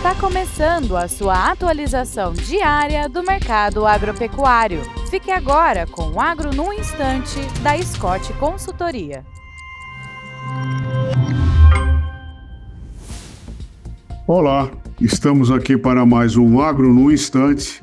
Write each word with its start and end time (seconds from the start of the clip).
Está 0.00 0.14
começando 0.14 0.96
a 0.96 1.06
sua 1.06 1.50
atualização 1.50 2.32
diária 2.32 3.06
do 3.06 3.22
mercado 3.22 3.86
agropecuário. 3.86 4.80
Fique 5.10 5.30
agora 5.30 5.86
com 5.86 6.12
o 6.12 6.18
Agro 6.18 6.54
no 6.56 6.72
Instante, 6.72 7.38
da 7.62 7.76
Scott 7.82 8.32
Consultoria. 8.38 9.22
Olá, 14.26 14.70
estamos 14.98 15.50
aqui 15.50 15.76
para 15.76 16.06
mais 16.06 16.34
um 16.34 16.62
Agro 16.62 16.94
no 16.94 17.12
Instante 17.12 17.82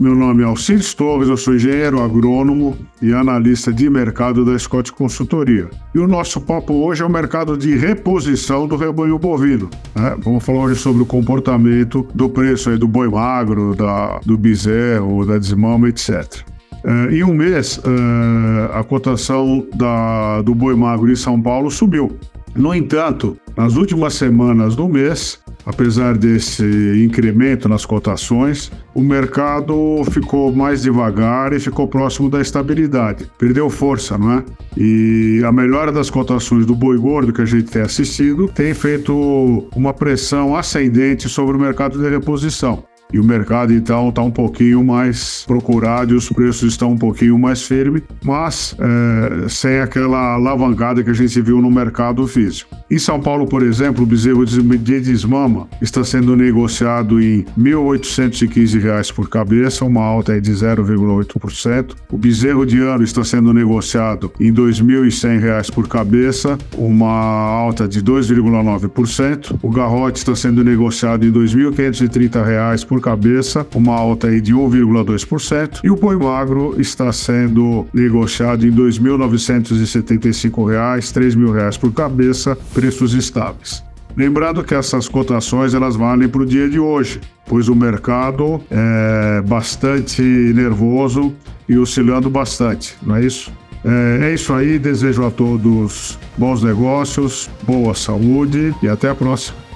meu 0.00 0.14
nome 0.14 0.42
é 0.42 0.46
Alcides 0.46 0.94
Torres, 0.94 1.28
eu 1.28 1.36
sou 1.36 1.54
engenheiro 1.54 2.02
agrônomo 2.02 2.76
e 3.00 3.12
analista 3.12 3.72
de 3.72 3.88
mercado 3.90 4.44
da 4.44 4.58
Scott 4.58 4.90
Consultoria. 4.92 5.68
E 5.94 5.98
o 5.98 6.08
nosso 6.08 6.40
papo 6.40 6.72
hoje 6.72 7.02
é 7.02 7.06
o 7.06 7.10
mercado 7.10 7.56
de 7.56 7.76
reposição 7.76 8.66
do 8.66 8.76
rebanho 8.76 9.18
bovino. 9.18 9.68
Né? 9.94 10.16
Vamos 10.20 10.44
falar 10.44 10.64
hoje 10.64 10.80
sobre 10.80 11.02
o 11.02 11.06
comportamento 11.06 12.06
do 12.14 12.28
preço 12.28 12.70
aí 12.70 12.78
do 12.78 12.88
boi 12.88 13.08
magro, 13.08 13.74
da, 13.74 14.18
do 14.24 14.38
bezerro, 14.38 15.26
da 15.26 15.38
desmama, 15.38 15.88
etc. 15.88 16.42
É, 16.84 17.14
em 17.14 17.22
um 17.22 17.34
mês, 17.34 17.80
é, 17.84 18.78
a 18.78 18.82
cotação 18.82 19.66
da, 19.74 20.42
do 20.42 20.54
boi 20.54 20.74
magro 20.74 21.10
em 21.12 21.16
São 21.16 21.40
Paulo 21.40 21.70
subiu. 21.70 22.18
No 22.54 22.74
entanto, 22.74 23.36
nas 23.56 23.76
últimas 23.76 24.14
semanas 24.14 24.74
do 24.74 24.88
mês, 24.88 25.41
apesar 25.64 26.16
desse 26.16 26.64
incremento 27.04 27.68
nas 27.68 27.84
cotações, 27.84 28.70
o 28.94 29.00
mercado 29.00 30.02
ficou 30.10 30.52
mais 30.52 30.82
devagar 30.82 31.52
e 31.52 31.60
ficou 31.60 31.88
próximo 31.88 32.28
da 32.28 32.40
estabilidade. 32.40 33.30
Perdeu 33.38 33.68
força, 33.70 34.18
não 34.18 34.32
é? 34.32 34.44
E 34.76 35.42
a 35.44 35.52
melhora 35.52 35.92
das 35.92 36.10
cotações 36.10 36.66
do 36.66 36.74
boi 36.74 36.98
gordo 36.98 37.32
que 37.32 37.42
a 37.42 37.46
gente 37.46 37.70
tem 37.70 37.82
assistido 37.82 38.48
tem 38.48 38.74
feito 38.74 39.68
uma 39.74 39.92
pressão 39.92 40.56
ascendente 40.56 41.28
sobre 41.28 41.56
o 41.56 41.60
mercado 41.60 41.98
de 41.98 42.08
reposição. 42.08 42.84
E 43.12 43.20
o 43.20 43.24
mercado 43.24 43.72
então 43.72 44.08
está 44.08 44.22
um 44.22 44.30
pouquinho 44.30 44.82
mais 44.84 45.44
procurado 45.46 46.14
e 46.14 46.16
os 46.16 46.28
preços 46.28 46.72
estão 46.72 46.92
um 46.92 46.98
pouquinho 46.98 47.38
mais 47.38 47.62
firmes, 47.62 48.02
mas 48.24 48.76
é, 48.78 49.48
sem 49.48 49.80
aquela 49.80 50.34
alavancada 50.34 51.02
que 51.02 51.10
a 51.10 51.14
gente 51.14 51.40
viu 51.40 51.60
no 51.60 51.70
mercado 51.70 52.26
físico. 52.26 52.74
Em 52.90 52.98
São 52.98 53.18
Paulo, 53.18 53.46
por 53.46 53.62
exemplo, 53.62 54.02
o 54.02 54.06
bezerro 54.06 54.44
de 54.44 55.00
desmama 55.00 55.66
está 55.80 56.04
sendo 56.04 56.36
negociado 56.36 57.20
em 57.22 57.38
R$ 57.38 57.46
1.815 57.58 59.14
por 59.14 59.30
cabeça, 59.30 59.84
uma 59.84 60.04
alta 60.04 60.38
de 60.38 60.52
0,8%. 60.52 61.94
O 62.10 62.18
bezerro 62.18 62.66
de 62.66 62.80
ano 62.80 63.02
está 63.02 63.24
sendo 63.24 63.54
negociado 63.54 64.30
em 64.38 64.50
R$ 64.50 64.52
2.100 64.52 65.72
por 65.72 65.88
cabeça, 65.88 66.58
uma 66.76 67.08
alta 67.08 67.88
de 67.88 68.02
2,9%. 68.02 69.58
O 69.62 69.70
garrote 69.70 70.18
está 70.18 70.36
sendo 70.36 70.62
negociado 70.62 71.24
em 71.24 71.30
R$ 71.30 71.38
2.530 71.38 72.86
por 72.86 73.00
cabeça, 73.02 73.66
uma 73.74 73.94
alta 73.94 74.28
aí 74.28 74.40
de 74.40 74.54
1,2%, 74.54 75.80
e 75.84 75.90
o 75.90 75.96
boi 75.96 76.16
magro 76.16 76.80
está 76.80 77.12
sendo 77.12 77.86
negociado 77.92 78.66
em 78.66 78.70
R$ 78.70 78.76
2.975, 78.76 80.70
R$ 80.70 81.00
3.000 81.00 81.78
por 81.78 81.92
cabeça, 81.92 82.56
preços 82.72 83.12
estáveis. 83.12 83.84
Lembrando 84.16 84.62
que 84.62 84.74
essas 84.74 85.08
cotações 85.08 85.74
elas 85.74 85.96
valem 85.96 86.28
para 86.28 86.42
o 86.42 86.46
dia 86.46 86.68
de 86.68 86.78
hoje, 86.78 87.20
pois 87.46 87.68
o 87.68 87.74
mercado 87.74 88.60
é 88.70 89.42
bastante 89.42 90.22
nervoso 90.22 91.34
e 91.68 91.78
oscilando 91.78 92.28
bastante, 92.28 92.96
não 93.02 93.16
é 93.16 93.24
isso? 93.24 93.52
É, 93.84 94.30
é 94.30 94.34
isso 94.34 94.52
aí, 94.52 94.78
desejo 94.78 95.24
a 95.24 95.30
todos 95.30 96.18
bons 96.36 96.62
negócios, 96.62 97.50
boa 97.64 97.94
saúde 97.94 98.74
e 98.82 98.88
até 98.88 99.08
a 99.08 99.14
próxima. 99.14 99.71